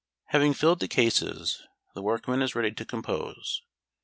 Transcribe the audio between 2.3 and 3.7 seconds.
is ready to "compose."